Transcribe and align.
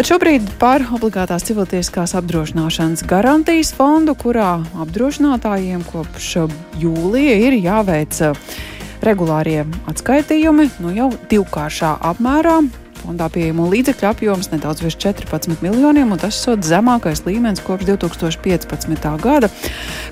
Bet 0.00 0.08
šobrīd 0.08 0.46
par 0.56 0.80
obligātās 0.96 1.42
civiltiesiskās 1.44 2.14
apdrošināšanas 2.16 3.02
garantijas 3.04 3.74
fondu, 3.76 4.14
kurā 4.16 4.62
apdrošinātājiem 4.80 5.82
kopš 5.90 6.30
jūlija 6.80 7.34
ir 7.44 7.58
jāveic 7.60 8.22
regulārie 9.04 9.66
atskaitījumi 9.92 10.70
nu 10.80 10.94
jau 10.96 11.10
divkāršā 11.28 11.98
apmērā. 12.14 12.62
Fondā 13.00 13.30
pieejamo 13.32 13.64
līdzekļu 13.72 14.06
apjoms 14.10 14.50
nedaudz 14.52 14.82
virs 14.84 14.96
14 15.00 15.62
miljoniem, 15.64 16.10
un 16.12 16.20
tas 16.20 16.36
ir 16.50 16.60
zemākais 16.66 17.22
līmenis 17.24 17.62
kopš 17.64 17.86
2015. 17.88 19.06
gada. 19.22 19.48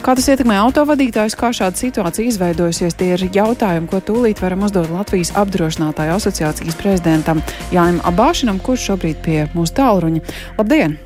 Kā 0.04 0.14
tas 0.16 0.28
ietekmē 0.32 0.56
autovadītājus, 0.62 1.36
kā 1.36 1.50
šāda 1.52 1.76
situācija 1.76 2.30
izveidojusies, 2.30 2.96
tie 2.96 3.10
ir 3.16 3.26
jautājumi, 3.34 3.90
ko 3.90 4.00
tūlīt 4.00 4.40
varam 4.40 4.64
uzdot 4.64 4.88
Latvijas 4.94 5.34
apdrošinātāju 5.36 6.16
asociācijas 6.16 6.78
prezidentam 6.80 7.42
Jānim 7.74 8.00
Abāšinam, 8.08 8.62
kurš 8.64 8.88
šobrīd 8.92 9.20
pie 9.26 9.42
mūsu 9.52 9.76
tālruņa. 9.76 10.24
Labdien! 10.60 10.96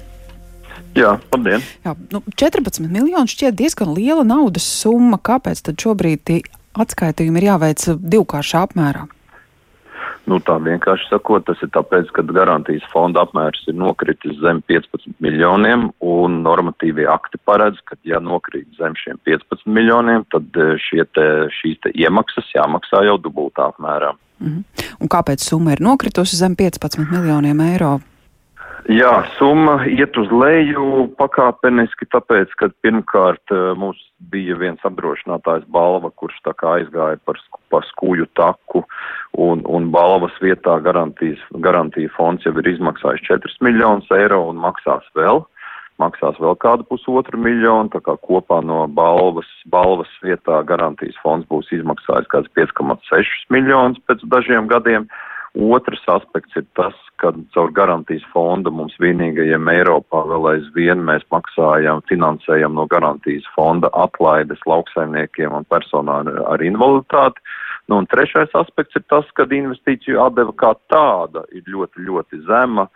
Jā, 0.94 1.16
labdien! 1.32 1.64
Jā, 1.86 1.96
nu, 2.12 2.20
14 2.36 2.86
miljoni 2.92 3.32
šķiet 3.32 3.56
diezgan 3.58 3.94
liela 3.96 4.26
naudas 4.28 4.68
summa. 4.68 5.18
Kāpēc 5.18 5.64
tad 5.66 5.80
šobrīd 5.82 6.22
tie 6.28 6.38
atskaitījumi 6.78 7.42
ir 7.42 7.48
jāveic 7.48 7.88
divkāršā 7.96 8.62
apmērā? 8.68 9.08
Nu, 10.30 10.38
tā 10.38 10.54
vienkārši 10.62 11.08
sakot, 11.10 11.42
tas 11.48 11.58
ir 11.64 11.70
tāpēc, 11.74 12.12
ka 12.14 12.22
garantijas 12.28 12.84
fonda 12.92 13.24
apmērs 13.26 13.64
ir 13.66 13.74
nokritis 13.74 14.36
zem 14.38 14.60
15 14.70 15.16
miljoniem, 15.24 15.88
un 15.98 16.36
normatīvie 16.44 17.08
akti 17.10 17.40
paredz, 17.42 17.80
ka, 17.88 17.98
ja 18.06 18.20
nokrīt 18.22 18.68
zem 18.78 18.94
šiem 18.98 19.18
15 19.26 19.66
miljoniem, 19.66 20.22
tad 20.30 20.46
eh, 20.62 21.02
te, 21.18 21.26
šīs 21.58 21.82
te 21.82 21.90
iemaksas 21.98 22.54
jāmaksā 22.54 23.02
jau 23.08 23.18
dubultā 23.18 23.72
apmērā. 23.72 24.14
Mm 24.38 24.48
-hmm. 24.48 24.86
Un 25.02 25.10
kāpēc 25.10 25.42
summa 25.42 25.72
ir 25.72 25.82
nokritusi 25.82 26.36
zem 26.36 26.54
15 26.56 27.10
miljoniem 27.10 27.60
eiro? 27.60 27.98
Jā, 28.90 29.22
summa 29.38 29.84
iet 29.86 30.16
uz 30.18 30.30
leju 30.34 31.06
pakāpeniski, 31.14 32.08
tāpēc, 32.10 32.50
ka 32.58 32.66
pirmkārt 32.82 33.54
eh, 33.54 33.74
mums 33.78 33.98
bija 34.18 34.56
viens 34.58 34.82
apdrošinātājs 34.82 35.68
balva, 35.70 36.10
kurš 36.10 36.40
tā 36.42 36.54
kā 36.58 36.78
aizgāja 36.80 37.20
par, 37.24 37.38
par 37.70 37.86
skūju 37.86 38.26
taku, 38.34 38.82
un, 39.38 39.62
un 39.66 39.88
balvas 39.94 40.34
vietā 40.42 40.78
garantijas, 40.84 41.40
garantija 41.64 42.10
fonds 42.16 42.44
jau 42.46 42.54
ir 42.58 42.68
izmaksājis 42.74 43.24
4 43.28 43.56
miljonus 43.64 44.10
eiro 44.16 44.42
un 44.50 44.60
maksās 44.60 45.06
vēl. 45.18 45.44
Maksās 46.00 46.38
vēl 46.40 46.56
kādu 46.58 46.86
pusotru 46.88 47.38
miljonu, 47.38 47.92
tā 47.92 48.00
kā 48.02 48.16
kopā 48.26 48.62
no 48.64 48.86
balvas, 48.88 49.48
balvas 49.70 50.10
vietā 50.24 50.62
garantijas 50.66 51.18
fonds 51.22 51.46
būs 51.52 51.68
izmaksājis 51.76 52.30
kāds 52.32 52.50
5,6 52.58 53.52
miljonus 53.54 54.00
pēc 54.08 54.24
dažiem 54.32 54.70
gadiem. 54.72 55.06
Uh, 55.06 55.28
Otrs 55.52 56.00
aspekts 56.08 56.56
ir 56.56 56.64
tas, 56.78 56.96
ka 57.20 57.28
caur 57.52 57.72
garantijas 57.76 58.24
fondu 58.32 58.70
mums 58.72 58.94
vienīgajiem 59.04 59.68
Eiropā 59.68 60.22
vēl 60.30 60.46
aizvien 60.54 61.02
mēs 61.04 61.26
maksājam, 61.34 62.00
finansējam 62.08 62.72
no 62.78 62.86
garantijas 62.88 63.44
fonda 63.52 63.90
atlaides 63.92 64.62
lauksaimniekiem 64.64 65.52
un 65.52 65.68
personām 65.68 66.30
ar 66.48 66.64
invaliditāti. 66.64 67.44
Nu, 67.90 67.98
un 67.98 68.06
trešais 68.06 68.52
aspekts 68.58 68.96
ir 68.96 69.04
tas, 69.10 69.26
ka 69.36 69.46
investīciju 69.48 70.20
atdeva 70.22 70.54
kā 70.56 70.74
tāda 70.92 71.42
ir 71.52 71.66
ļoti, 71.66 72.06
ļoti 72.06 72.44
zema. 72.46 72.88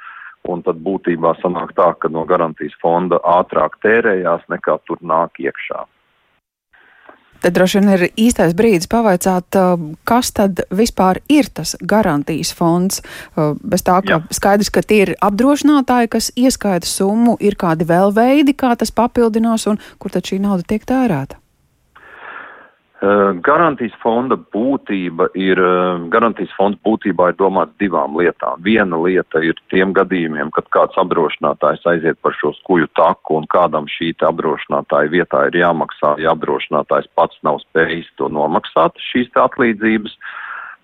Un 0.46 0.62
tad 0.62 0.78
būtībā 0.78 1.32
sanāk 1.40 1.72
tā, 1.74 1.90
ka 1.98 2.08
no 2.08 2.22
garantijas 2.24 2.76
fonda 2.78 3.18
ātrāk 3.26 3.80
tērējās 3.82 4.46
nekā 4.52 4.78
tur 4.86 5.00
nāk 5.02 5.40
iekšā. 5.42 5.82
Tad 7.42 7.54
droši 7.54 7.80
vien 7.80 7.92
ir 7.92 8.04
īstais 8.16 8.54
brīdis 8.56 8.88
pavaicāt, 8.90 9.58
uh, 9.58 9.74
kas 10.08 10.32
tad 10.36 10.62
vispār 10.72 11.20
ir 11.28 11.50
tas 11.52 11.74
garantijas 11.82 12.52
fonds. 12.56 13.02
Uh, 13.34 13.52
bez 13.60 13.84
tā, 13.86 13.98
ka 14.06 14.16
Jā. 14.16 14.20
skaidrs, 14.38 14.70
ka 14.72 14.82
tie 14.86 15.02
ir 15.04 15.12
apdrošinātāji, 15.22 16.12
kas 16.14 16.30
ieskaita 16.38 16.88
summu, 16.88 17.36
ir 17.40 17.58
kādi 17.60 17.88
vēl 17.88 18.14
veidi, 18.16 18.56
kā 18.56 18.72
tas 18.78 18.94
papildinās 18.94 19.66
un 19.70 19.82
kur 19.98 20.14
tad 20.14 20.24
šī 20.26 20.40
nauda 20.46 20.64
tiek 20.66 20.86
tērēta. 20.88 21.38
Garantijas 23.44 23.92
fonda 24.00 24.38
būtība 24.40 25.26
ir, 25.36 25.60
garantijas 26.08 26.52
fonds 26.56 26.78
būtībā 26.86 27.28
ir 27.28 27.36
domāts 27.36 27.76
divām 27.78 28.16
lietām. 28.16 28.62
Viena 28.64 28.96
lieta 28.96 29.42
ir 29.44 29.58
tiem 29.68 29.92
gadījumiem, 29.92 30.48
kad 30.56 30.70
kāds 30.72 30.96
apdrošinātājs 30.96 31.84
aiziet 31.92 32.16
par 32.24 32.32
šo 32.40 32.54
skuju 32.56 32.88
taku 32.96 33.36
un 33.36 33.44
kādam 33.52 33.84
šī 33.84 34.14
apdrošinātāja 34.24 35.12
vietā 35.12 35.44
ir 35.50 35.60
jāmaksā, 35.60 36.16
ja 36.24 36.32
apdrošinātājs 36.32 37.12
pats 37.14 37.36
nav 37.44 37.60
spējis 37.66 38.08
to 38.16 38.32
nomaksāt, 38.32 38.96
šīs 39.12 39.28
atlīdzības. 39.44 40.16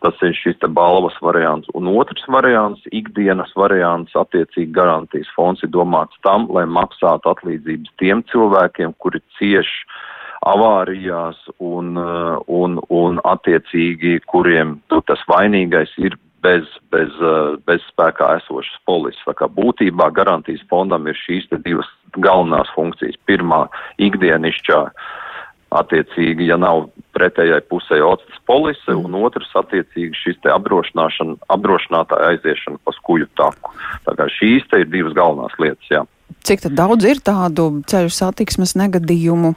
Tas 0.03 0.19
ir 0.27 0.35
šis 0.35 0.57
te 0.59 0.67
balvas 0.67 1.15
variants. 1.23 1.69
Un 1.79 1.87
otrs 1.87 2.25
variants, 2.27 2.83
ikdienas 2.91 3.53
variants, 3.57 4.13
attiecīgi 4.19 4.75
garantijas 4.75 5.31
fonds 5.33 5.63
ir 5.63 5.71
domāts 5.71 6.19
tam, 6.27 6.49
lai 6.51 6.67
maksātu 6.67 7.31
atlīdzības 7.31 7.95
tiem 8.03 8.25
cilvēkiem, 8.35 8.97
kuri 8.99 9.23
cieši 9.39 9.87
avārijās 10.49 11.39
un, 11.63 11.95
uh, 11.99 12.37
un, 12.51 12.79
un 12.91 13.21
attiecīgi, 13.29 14.19
kuriem 14.31 14.77
nu, 14.91 15.01
tas 15.07 15.23
vainīgais 15.31 15.93
ir 16.03 16.17
bez, 16.43 16.67
bez, 16.95 17.15
uh, 17.23 17.55
bez 17.69 17.85
spēkā 17.93 18.35
esošas 18.41 18.79
polises. 18.89 19.23
Tā 19.29 19.37
kā 19.39 19.49
būtībā 19.51 20.11
garantijas 20.15 20.65
fondam 20.71 21.07
ir 21.07 21.19
šīs 21.19 21.47
divas 21.63 21.91
galvenās 22.19 22.71
funkcijas. 22.75 23.19
Pirmā 23.31 23.65
ikdienišķā 24.03 24.81
attiecīgi, 25.73 26.51
ja 26.51 26.59
nav 26.61 26.89
pretējai 27.17 27.63
pusē 27.71 28.03
otstas 28.05 28.41
polise, 28.49 28.93
un 28.93 29.15
otrs 29.23 29.55
attiecīgi 29.57 30.19
šis 30.19 30.41
te 30.45 30.53
apdrošinātāja 30.53 32.33
aiziešana 32.35 32.83
pa 32.85 32.93
skuju 32.99 33.31
taku. 33.41 33.73
Tā 34.05 34.17
kā 34.19 34.29
šīs 34.41 34.67
te 34.69 34.83
ir 34.83 34.91
divas 34.93 35.17
galvenās 35.17 35.57
lietas, 35.63 35.89
jā. 35.89 36.03
Cik 36.43 36.67
daudz 36.75 37.07
ir 37.07 37.21
tādu 37.23 37.69
ceļu 37.87 38.11
satiksmes 38.11 38.75
negadījumu 38.81 39.55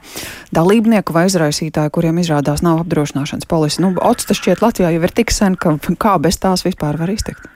dalībnieku 0.54 1.16
vai 1.16 1.26
aizraisītāju, 1.26 1.92
kuriem 1.94 2.20
izrādās 2.22 2.62
nav 2.62 2.84
apdrošināšanas 2.84 3.48
polisi? 3.50 3.82
Nu, 3.82 3.94
Ots 3.98 4.30
šķiet 4.30 4.62
Latvijā 4.62 4.92
jau 4.94 5.02
ir 5.02 5.14
tik 5.14 5.34
sen, 5.34 5.58
ka 5.58 5.74
kā 5.98 6.16
bez 6.22 6.38
tās 6.38 6.62
vispār 6.66 7.00
var 7.00 7.10
iztikt? 7.10 7.50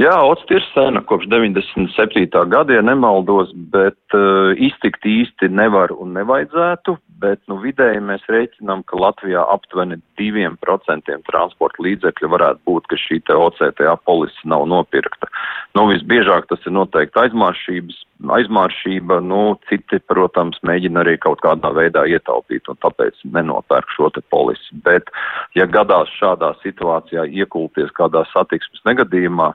Jā, 0.00 0.14
Ots 0.24 0.46
ir 0.50 0.64
sena, 0.72 1.02
kopš 1.04 1.28
97. 1.28 2.26
gada, 2.50 2.72
ja 2.72 2.82
nemaldos, 2.82 3.50
bet 3.74 4.16
uh, 4.16 4.52
iztikt 4.56 5.04
īsti 5.06 5.50
nevar 5.52 5.92
un 5.92 6.14
nevajadzētu, 6.16 6.96
bet 7.20 7.40
nu, 7.50 7.58
vidēji 7.62 8.00
mēs 8.04 8.24
rēķinām, 8.30 8.82
ka 8.88 8.98
Latvijā 9.00 9.42
aptuveni 9.52 9.98
2% 10.20 11.16
transporta 11.28 11.84
līdzekļu 11.84 12.30
varētu 12.32 12.64
būt, 12.68 12.88
ka 12.90 12.98
šī 13.00 13.20
OCTA 13.34 13.96
polise 14.08 14.48
nav 14.48 14.66
nopirkta. 14.70 15.28
Nu, 15.76 15.86
visbiežāk 15.90 16.48
tas 16.50 16.64
ir 16.66 16.74
noteikti 16.74 17.20
aizmāršības, 17.22 18.00
aizmāršība, 18.36 19.20
nu, 19.24 19.42
citi, 19.68 20.00
protams, 20.10 20.58
mēģina 20.66 21.04
arī 21.04 21.16
kaut 21.22 21.42
kādā 21.44 21.70
veidā 21.76 22.06
ietaupīt 22.10 22.68
un 22.72 22.80
tāpēc 22.84 23.20
nenopērk 23.36 23.92
šo 23.96 24.10
te 24.16 24.24
polisi. 24.32 24.80
Bet, 24.86 25.12
ja 25.58 25.68
gadās 25.70 26.10
šādā 26.18 26.54
situācijā 26.64 27.28
iekulties 27.28 27.92
kādā 27.96 28.24
satiksmes 28.32 28.84
negadījumā, 28.88 29.52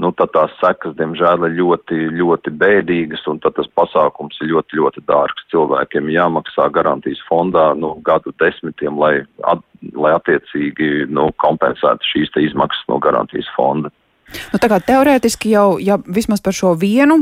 nu, 0.00 0.10
tad 0.16 0.32
tās 0.34 0.52
sekas, 0.60 0.94
diemžēl, 0.98 1.46
ir 1.48 1.56
ļoti, 1.58 1.98
ļoti 2.18 2.52
bēdīgas, 2.60 3.26
un 3.30 3.40
tas 3.44 3.68
pasākums 3.78 4.38
ir 4.42 4.52
ļoti, 4.54 4.78
ļoti 4.80 5.04
dārgs. 5.08 5.46
Cilvēkiem 5.52 6.10
jāmaksā 6.14 6.70
garantijas 6.74 7.20
fondā 7.28 7.70
nu, 7.78 7.94
gadu 8.06 8.32
desmitiem, 8.42 8.98
lai, 9.00 9.14
at, 9.50 9.62
lai 9.94 10.14
attiecīgi 10.16 11.06
nu, 11.12 11.30
kompensētu 11.42 12.12
šīs 12.14 12.36
izmaksas 12.50 12.86
no 12.90 13.00
garantijas 13.02 13.48
fonda. 13.56 13.92
Nu, 14.52 14.60
tā 14.62 14.70
kā 14.70 14.78
teorētiski 14.86 15.54
jau, 15.54 15.74
ja 15.82 15.98
vismaz 16.06 16.42
par 16.44 16.54
šo 16.54 16.76
vienu 16.78 17.18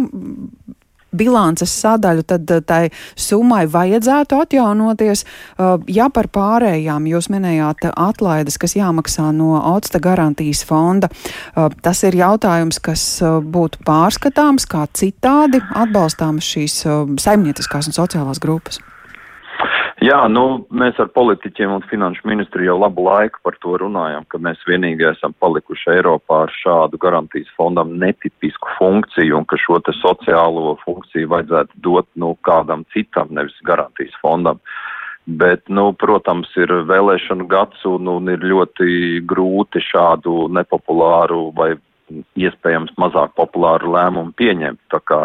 bilances 1.13 1.73
sadaļu, 1.83 2.25
tad 2.29 2.51
eh, 2.51 2.63
tai 2.65 2.83
summai 3.17 3.65
vajadzētu 3.71 4.41
atjaunoties. 4.43 5.25
Eh, 5.25 5.87
ja 5.95 6.09
par 6.13 6.29
pārējām 6.33 7.09
jūs 7.09 7.31
minējāt 7.33 7.89
atlaides, 7.95 8.59
kas 8.61 8.77
jāmaksā 8.79 9.31
no 9.37 9.57
Otsta 9.75 10.01
garantijas 10.03 10.65
fonda, 10.69 11.09
eh, 11.09 11.69
tas 11.83 12.03
ir 12.05 12.19
jautājums, 12.19 12.81
kas 12.83 13.07
būtu 13.23 13.83
pārskatāms 13.87 14.69
kā 14.69 14.87
citādi 14.93 15.63
atbalstāmas 15.75 16.47
šīs 16.47 16.83
saimnieciskās 17.21 17.91
un 17.91 17.97
sociālās 17.97 18.41
grupas. 18.43 18.83
Jā, 19.99 20.19
nu, 20.31 20.63
mēs 20.71 20.99
ar 21.03 21.09
politiķiem 21.11 21.73
un 21.75 21.83
finanšu 21.91 22.29
ministru 22.31 22.63
jau 22.63 22.77
labu 22.79 23.03
laiku 23.03 23.41
par 23.43 23.57
to 23.59 23.73
runājam, 23.83 24.23
ka 24.31 24.39
mēs 24.39 24.61
vienīgi 24.69 25.09
esam 25.09 25.35
palikuši 25.43 25.91
Eiropā 25.97 26.45
ar 26.45 26.53
šādu 26.55 27.01
garantijas 27.03 27.51
fondam 27.59 27.97
netipisku 27.99 28.77
funkciju 28.77 29.41
un 29.41 29.49
ka 29.51 29.59
šo 29.59 29.81
te 29.83 29.95
sociālo 29.99 30.77
funkciju 30.85 31.33
vajadzētu 31.33 31.83
dot, 31.83 32.07
nu, 32.15 32.37
kādam 32.47 32.87
citam, 32.95 33.33
nevis 33.35 33.59
garantijas 33.67 34.15
fondam. 34.23 34.63
Bet, 35.27 35.67
nu, 35.67 35.91
protams, 35.99 36.55
ir 36.57 36.71
vēlēšanu 36.89 37.49
gads 37.51 37.83
un, 37.91 38.07
un 38.09 38.31
ir 38.31 38.47
ļoti 38.55 39.19
grūti 39.29 39.83
šādu 39.83 40.47
nepopulāru 40.55 41.49
vai 41.59 41.73
iespējams 42.39 42.95
mazāk 43.01 43.35
populāru 43.39 43.93
lēmumu 43.95 44.35
pieņemt. 44.39 44.81
Tā 44.93 45.01
kā, 45.09 45.21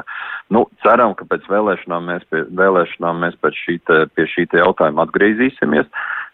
nu, 0.53 0.65
ceram, 0.85 1.15
ka 1.19 1.27
pēc 1.29 1.47
vēlēšanām 1.51 2.09
mēs 2.11 2.25
pie, 2.31 2.43
vēlēšanām 2.59 3.23
mēs 3.25 3.37
pēc 3.43 3.61
šī 3.65 3.77
te, 3.87 3.99
pie 4.15 4.27
šī 4.29 4.47
te 4.51 4.61
jautājuma 4.63 5.07
atgriezīsimies. 5.07 5.89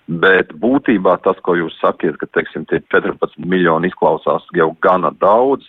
Bet 0.09 0.55
būtībā 0.57 1.19
tas, 1.21 1.37
ko 1.45 1.53
jūs 1.59 1.75
sakiet, 1.77 2.17
ka, 2.17 2.25
teiksim, 2.33 2.65
tie 2.69 2.81
14 2.89 3.37
miljoni 3.45 3.91
izklausās 3.91 4.47
jau 4.57 4.71
gana 4.81 5.11
daudz, 5.21 5.67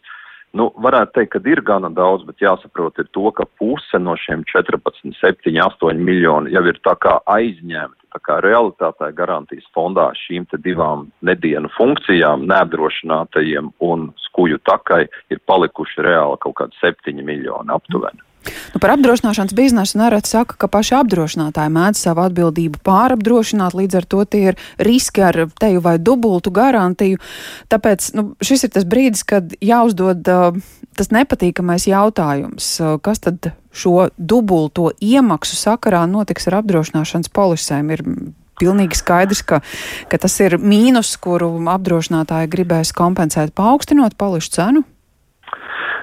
Nu, 0.57 0.67
varētu 0.83 1.15
teikt, 1.15 1.31
ka 1.37 1.41
ir 1.47 1.61
gana 1.63 1.93
daudz, 1.95 2.25
bet 2.27 2.43
jāsaprot 2.43 2.99
ir 2.99 3.07
to, 3.15 3.29
ka 3.37 3.47
puse 3.61 4.01
no 4.03 4.17
šiem 4.19 4.43
14, 4.51 5.13
7, 5.21 5.53
8 5.63 6.01
miljoni 6.03 6.55
jau 6.57 6.65
ir 6.67 6.81
tā 6.87 6.97
kā 6.99 7.21
aizņemti. 7.31 7.99
Tā 8.11 8.19
kā 8.27 8.41
realitātē 8.43 9.13
garantijas 9.15 9.69
fondā 9.77 10.09
šīm 10.19 10.49
te 10.51 10.59
divām 10.59 11.07
nedienu 11.23 11.71
funkcijām, 11.77 12.49
neapdrošinātajiem 12.51 13.71
un 13.87 14.09
skuju 14.25 14.59
takai, 14.67 15.05
ir 15.31 15.43
palikuši 15.47 16.03
reāli 16.09 16.43
kaut 16.43 16.59
kādi 16.59 16.83
7 16.83 17.23
miljoni 17.23 17.71
aptuveni. 17.77 18.27
Nu, 18.75 18.81
par 18.81 18.95
apdrošināšanas 18.95 19.55
biznesu 19.57 19.99
nereti 20.01 20.31
saka, 20.33 20.57
ka 20.61 20.69
paši 20.73 20.97
apdrošinātāji 21.01 21.73
mēdz 21.75 22.03
savu 22.07 22.25
atbildību 22.25 22.81
pārapdrošināt, 22.87 23.77
līdz 23.77 24.01
ar 24.01 24.09
to 24.09 24.25
tie 24.25 24.43
ir 24.53 24.61
riski 24.81 25.25
ar 25.27 25.43
teju 25.61 25.83
vai 25.85 25.99
dubultu 26.01 26.53
garantiju. 26.55 27.21
Tāpēc 27.73 28.13
nu, 28.17 28.31
šis 28.45 28.67
ir 28.67 28.75
tas 28.75 28.87
brīdis, 28.89 29.25
kad 29.29 29.53
jāuzdod 29.61 30.31
uh, 30.33 30.61
tas 30.97 31.13
nepatīkamais 31.15 31.89
jautājums, 31.91 32.73
uh, 32.81 32.97
kas 33.03 33.23
tad 33.27 33.53
šo 33.71 34.09
dubulto 34.17 34.91
iemaksu 35.05 35.59
sakarā 35.59 36.07
notiks 36.11 36.49
ar 36.51 36.61
apdrošināšanas 36.63 37.33
polisēm. 37.35 37.93
Ir 37.95 38.05
pilnīgi 38.61 38.99
skaidrs, 38.99 39.43
ka, 39.47 39.61
ka 40.11 40.21
tas 40.21 40.37
ir 40.45 40.59
mīnus, 40.61 41.15
kuru 41.23 41.53
apdrošinātāji 41.73 42.51
gribēs 42.53 42.95
kompensēt 42.97 43.55
paaugstinot 43.57 44.19
polišu 44.21 44.57
cenu. 44.57 44.85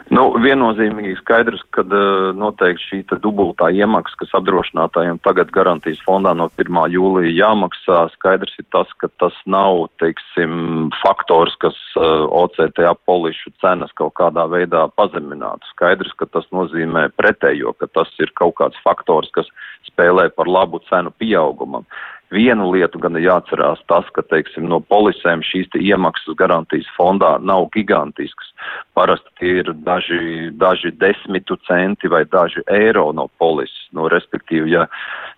Nu, 0.08 0.30
viennozīmīgi 0.40 1.18
skaidrs, 1.20 1.60
ka 1.76 1.84
uh, 1.84 2.30
noteikti 2.38 2.86
šī 2.86 3.00
dubultā 3.20 3.68
iemaksa, 3.76 4.16
kas 4.22 4.32
apdrošinātājiem 4.40 5.20
tagad 5.26 5.52
garantijas 5.52 6.00
fondā 6.06 6.32
no 6.38 6.48
1. 6.56 6.80
jūlija 6.94 7.34
jāmaksā, 7.36 8.06
skaidrs 8.14 8.56
ir 8.62 8.68
tas, 8.72 8.94
ka 9.04 9.10
tas 9.20 9.36
nav, 9.44 9.90
teiksim, 10.00 10.88
faktors, 11.02 11.58
kas 11.60 11.76
uh, 12.00 12.24
OCTA 12.40 12.94
polišu 13.10 13.52
cenas 13.60 13.92
kaut 14.00 14.16
kādā 14.20 14.48
veidā 14.48 14.86
pazeminātu. 14.96 15.68
Skaidrs, 15.74 16.16
ka 16.16 16.30
tas 16.32 16.48
nozīmē 16.56 17.10
pretējo, 17.20 17.76
ka 17.76 17.92
tas 17.92 18.14
ir 18.24 18.32
kaut 18.40 18.56
kāds 18.62 18.80
faktors, 18.88 19.28
kas 19.36 19.52
spēlē 19.92 20.30
par 20.38 20.48
labu 20.48 20.80
cenu 20.88 21.12
pieaugumam. 21.20 21.84
Vienu 22.32 22.74
lietu 22.74 23.00
gan 23.00 23.16
ir 23.16 23.24
jāatcerās 23.24 23.80
tas, 23.88 24.08
ka, 24.12 24.24
teiksim, 24.28 24.66
no 24.68 24.82
polisēm 24.84 25.40
šīs 25.48 25.72
iemaksas 25.80 26.36
garantijas 26.36 26.90
fondā 26.98 27.38
nav 27.40 27.70
gigantisks. 27.72 28.50
Parasti 28.98 29.32
tie 29.40 29.54
ir 29.62 29.72
daži, 29.86 30.50
daži 30.60 30.92
desmitu 31.00 31.56
centi 31.70 32.12
vai 32.12 32.26
daži 32.28 32.66
eiro 32.68 33.06
no 33.16 33.30
polises. 33.40 33.80
No, 33.96 34.10
respektīvi, 34.12 34.74
ja, 34.76 34.84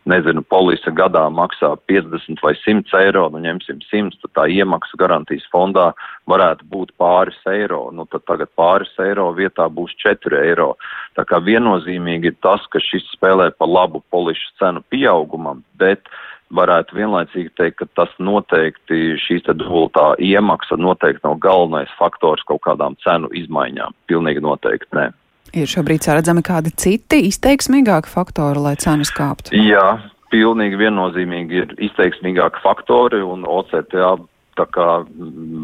nezinu, 0.10 0.42
polise 0.42 0.90
gadā 0.96 1.28
maksā 1.30 1.76
50 1.92 2.42
vai 2.42 2.56
100 2.58 2.98
eiro, 3.04 3.28
nu 3.30 3.44
ņemsim 3.44 3.84
100, 3.86 4.18
tad 4.24 4.34
tā 4.40 4.48
iemaksa 4.50 4.98
garantijas 4.98 5.46
fondā 5.54 5.92
varētu 6.30 6.66
būt 6.74 6.96
pāris 6.98 7.38
eiro. 7.52 7.84
Nu, 7.94 8.08
tad 8.10 8.26
tagad 8.26 8.50
pāris 8.58 8.90
eiro 9.06 9.30
vietā 9.38 9.70
būs 9.70 9.94
4 10.02 10.42
eiro. 10.42 10.72
Tā 11.14 11.28
kā 11.30 11.38
viennozīmīgi 11.46 12.34
ir 12.34 12.40
tas, 12.42 12.66
ka 12.74 12.82
šis 12.82 13.06
spēlē 13.14 13.52
pa 13.58 13.70
labu 13.70 14.02
polišu 14.10 14.58
cenu 14.58 14.82
pieaugumam, 14.90 15.62
bet 15.78 16.10
varētu 16.56 16.98
vienlaicīgi 16.98 17.52
teikt, 17.58 17.78
ka 17.82 17.88
tas 18.00 18.14
noteikti 18.22 19.16
šīs 19.22 19.46
te 19.46 19.56
dubultā 19.58 20.14
iemaksa 20.24 20.80
noteikti 20.80 21.26
nav 21.28 21.38
galvenais 21.44 21.92
faktors 22.00 22.44
kaut 22.50 22.64
kādām 22.66 22.98
cenu 23.04 23.30
izmaiņām. 23.38 23.96
Pilnīgi 24.10 24.44
noteikti 24.44 24.98
nē. 24.98 25.10
Ir 25.58 25.70
šobrīd 25.70 26.06
redzami 26.10 26.44
kādi 26.46 26.74
citi 26.78 27.24
izteiksmīgāki 27.30 28.10
faktori, 28.10 28.62
lai 28.62 28.76
cenas 28.82 29.10
kāptu? 29.14 29.56
Jā, 29.58 30.02
pilnīgi 30.34 30.78
viennozīmīgi 30.78 31.64
ir 31.64 31.72
izteiksmīgāki 31.90 32.62
faktori 32.66 33.22
un 33.26 33.48
OCTA 33.50 34.18
tā 34.60 34.66
kā 34.76 34.88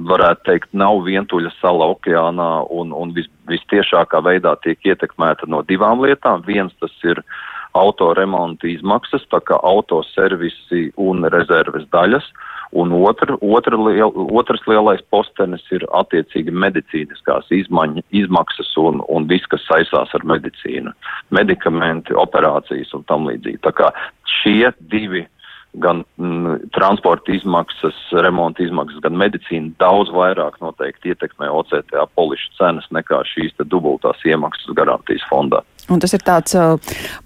varētu 0.08 0.46
teikt, 0.48 0.70
nav 0.72 1.02
vientuļa 1.04 1.52
sala 1.60 1.90
okeānā 1.92 2.50
un, 2.72 2.94
un 2.96 3.12
vis, 3.18 3.28
vistiešākā 3.50 4.22
veidā 4.24 4.56
tiek 4.64 4.80
ietekmēta 4.88 5.50
no 5.52 5.60
divām 5.68 6.00
lietām. 6.06 6.46
Viens 6.48 6.72
tas 6.80 6.94
ir 7.04 7.20
uh, 7.20 7.36
autoremonta 7.76 8.68
izmaksas, 8.72 9.26
tā 9.32 9.42
kā 9.46 9.60
autoservisi 9.62 10.90
un 11.02 11.28
rezerves 11.32 11.88
daļas. 11.94 12.28
Un 12.76 12.92
otra, 12.98 13.38
otra 13.46 13.78
liel, 13.80 14.10
otrs 14.36 14.66
lielais 14.68 15.04
postenis 15.14 15.64
ir 15.72 15.86
attiecīgi 15.96 16.52
medicīniskās 16.52 17.48
izmaņa, 17.54 18.04
izmaksas 18.12 18.74
un, 18.82 19.00
un 19.08 19.28
viss, 19.30 19.48
kas 19.52 19.64
saistās 19.70 20.12
ar 20.18 20.26
medicīnu. 20.28 20.92
Medikamenti, 21.36 22.18
operācijas 22.20 22.92
un 22.98 23.06
tam 23.08 23.30
līdzīgi. 23.30 23.62
Tā 23.64 23.72
kā 23.78 23.94
šie 24.42 24.74
divi 24.92 25.24
gan 25.82 26.04
mm, 26.18 26.70
transporta 26.76 27.34
izmaksas, 27.36 27.98
remonta 28.24 28.64
izmaksas, 28.64 29.02
gan 29.04 29.18
medicīna 29.20 29.74
daudz 29.82 30.12
vairāk 30.16 30.60
noteikti 30.64 31.14
ietekmē 31.14 31.50
OCTA 31.62 32.08
polišu 32.16 32.52
cenas 32.60 32.88
nekā 32.96 33.22
šīs 33.34 33.56
dubultās 33.72 34.22
iemaksas 34.26 34.76
garantijas 34.78 35.26
fondā. 35.30 35.64
Un 35.92 36.02
tas 36.02 36.16
ir 36.18 36.24
tāds 36.26 36.56
uh, 36.58 36.80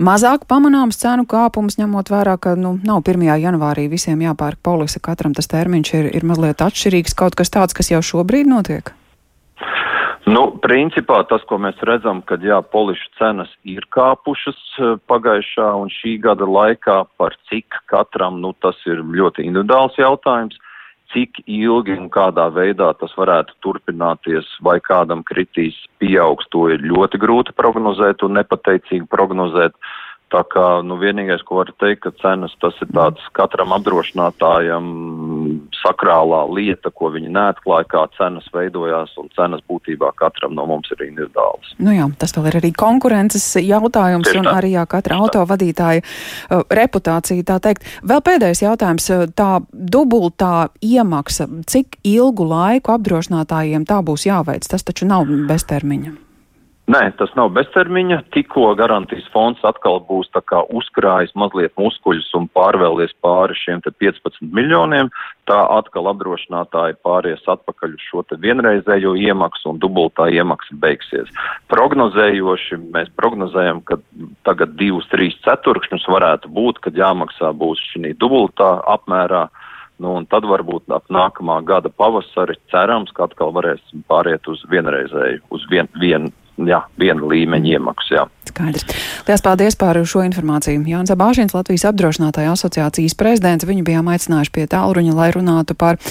mazāk 0.03 0.43
pamanāms 0.49 0.99
cenu 0.99 1.23
kāpums, 1.29 1.77
ņemot 1.79 2.11
vērā, 2.11 2.35
ka 2.43 2.57
nu, 2.59 2.75
nav 2.83 3.05
1. 3.07 3.23
janvārī 3.39 3.87
visiem 3.91 4.19
jāpērk 4.25 4.59
polise, 4.63 4.99
katram 4.99 5.35
tas 5.37 5.47
termiņš 5.47 5.93
ir, 5.95 6.09
ir 6.19 6.27
mazliet 6.27 6.63
atšķirīgs, 6.65 7.15
kaut 7.15 7.39
kas 7.39 7.53
tāds, 7.55 7.77
kas 7.77 7.93
jau 7.93 8.03
šobrīd 8.03 8.51
notiek. 8.51 8.91
Nu, 10.29 10.41
principā 10.61 11.23
tas, 11.25 11.41
ko 11.49 11.57
mēs 11.57 11.79
redzam, 11.87 12.19
kad 12.27 12.43
jā, 12.45 12.59
polišu 12.73 13.07
cenas 13.17 13.49
ir 13.65 13.85
kāpušas 13.95 14.57
eh, 14.77 14.89
pagājušā 15.09 15.69
un 15.79 15.89
šī 15.89 16.17
gada 16.21 16.45
laikā, 16.45 16.97
par 17.17 17.37
cik 17.49 17.79
katram, 17.89 18.37
nu, 18.43 18.51
tas 18.61 18.77
ir 18.85 19.01
ļoti 19.01 19.47
individuāls 19.47 19.97
jautājums, 19.97 20.59
cik 21.13 21.41
ilgi 21.47 21.97
un 21.97 22.11
kādā 22.13 22.45
veidā 22.53 22.91
tas 22.99 23.15
varētu 23.17 23.57
turpināties, 23.65 24.51
vai 24.61 24.77
kādam 24.85 25.23
kritīs 25.25 25.79
pieaugs, 26.03 26.45
to 26.53 26.67
ir 26.75 26.85
ļoti 26.85 27.17
grūti 27.25 27.55
prognozēt 27.57 28.21
un 28.27 28.37
nepateicīgi 28.37 29.09
prognozēt. 29.09 29.73
Tā 30.29 30.43
kā 30.45 30.67
nu, 30.85 30.99
vienīgais, 31.01 31.41
ko 31.41 31.63
varu 31.63 31.73
teikt, 31.81 32.03
ka 32.03 32.13
cenas 32.21 32.53
tas 32.61 32.77
ir 32.85 32.91
tāds 32.93 33.23
katram 33.33 33.73
apdrošinātājam 33.79 34.85
sakrālā 35.79 36.43
lieta, 36.51 36.91
ko 36.91 37.11
viņi 37.13 37.31
neatklāja, 37.33 37.87
kā 37.91 38.03
cenas 38.17 38.47
veidojās, 38.53 39.15
un 39.21 39.29
cenas 39.35 39.63
būtībā 39.69 40.11
katram 40.19 40.55
no 40.57 40.65
mums 40.69 40.91
ir 40.93 41.03
individuāls. 41.07 41.73
Nu 41.81 41.93
jā, 41.95 42.07
tas 42.19 42.35
vēl 42.35 42.49
ir 42.51 42.59
arī 42.61 42.71
konkurences 42.75 43.47
jautājums, 43.63 44.27
Tieši 44.27 44.43
un 44.43 44.49
tā. 44.49 44.55
arī 44.59 44.73
jā, 44.75 44.85
katra 44.89 45.19
autovadītāja 45.23 46.05
uh, 46.05 46.63
reputācija, 46.79 47.47
tā 47.47 47.59
teikt. 47.63 47.87
Vēl 48.03 48.23
pēdējais 48.25 48.63
jautājums, 48.65 49.09
uh, 49.15 49.27
tā 49.31 49.51
dubultā 49.73 50.69
iemaksa, 50.85 51.49
cik 51.69 52.01
ilgu 52.07 52.47
laiku 52.49 52.95
apdrošinātājiem 52.95 53.87
tā 53.89 54.01
būs 54.05 54.27
jāveic? 54.29 54.67
Tas 54.69 54.85
taču 54.87 55.07
nav 55.09 55.29
beztermiņa. 55.49 56.28
Nē, 56.89 57.03
tas 57.19 57.29
nav 57.37 57.51
beztermiņa. 57.53 58.15
Tikko 58.33 58.71
garantijas 58.73 59.27
fonds 59.29 59.61
atkal 59.67 59.99
būs 60.07 60.31
uzkrājis 60.73 61.35
mazliet 61.37 61.75
muskuļus 61.77 62.31
un 62.39 62.47
pārvēlies 62.49 63.13
pāri 63.21 63.53
šiem 63.53 63.83
15 63.85 64.39
miljoniem, 64.41 65.11
tā 65.45 65.59
atkal 65.75 66.09
apdrošinātāji 66.09 66.97
pāries 67.05 67.45
atpakaļ 67.45 67.93
uz 67.93 68.07
šo 68.07 68.23
vienreizējo 68.41 69.13
iemaksu 69.21 69.69
un 69.69 69.77
dubultā 69.77 70.31
iemaksa 70.33 70.79
beigsies. 70.81 71.29
Prognozējoši 71.69 72.81
mēs 72.89 73.13
prognozējam, 73.21 73.85
ka 73.85 74.01
tagad 74.49 74.73
divus, 74.81 75.05
trīs 75.13 75.37
ceturkšņus 75.45 76.09
varētu 76.09 76.49
būt, 76.49 76.81
kad 76.81 76.97
jāmaksā 76.97 77.53
būs 77.53 77.85
šī 77.93 78.15
dubultā 78.17 78.79
apmērā. 78.97 79.45
Nu, 80.01 80.17
tad 80.31 80.45
varbūt 80.47 80.89
ap 80.95 81.05
nākamā 81.11 81.61
gada 81.67 81.93
pavasari 81.93 82.57
cerams, 82.71 83.11
ka 83.13 83.27
atkal 83.29 83.51
varēsim 83.53 84.01
pāriet 84.09 84.47
uz 84.47 84.63
vienreizēju, 84.71 85.43
uz 85.53 85.65
vien, 85.69 85.89
vien, 85.99 86.31
jā, 86.67 86.81
viena 86.99 87.29
līmeņa 87.31 87.75
iemaksu. 87.75 88.15
Jā. 88.17 88.25
Skaidrs. 88.49 88.87
Lielas 89.27 89.45
paldies 89.45 89.77
par 89.79 89.99
šo 90.09 90.23
informāciju. 90.25 90.81
Jānis 90.89 91.13
Abāšins, 91.13 91.55
Latvijas 91.55 91.85
apdrošinātāja 91.91 92.55
asociācijas 92.55 93.15
prezidents, 93.19 93.67
viņu 93.69 93.85
bijām 93.87 94.09
aicinājuši 94.11 94.55
pie 94.55 94.65
tālruņa, 94.71 95.15
lai 95.15 95.29
runātu 95.35 95.77
par 95.77 96.01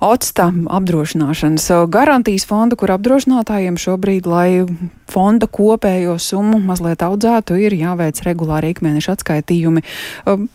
OCTA 0.00 0.46
apdrošināšanas 0.72 1.66
garantijas 1.92 2.46
fondu, 2.48 2.78
kur 2.80 2.94
apdrošinātājiem 2.94 3.76
šobrīd, 3.76 4.24
lai 4.24 4.64
fonda 5.12 5.44
kopējo 5.44 6.16
summu 6.16 6.56
mazliet 6.64 7.04
audzētu, 7.04 7.58
ir 7.60 7.76
jāveic 7.76 8.22
regulāri 8.24 8.72
ikmēneša 8.72 9.18
atskaitījumi 9.18 9.84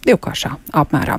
divkāršā 0.10 0.56
apmērā. 0.82 1.14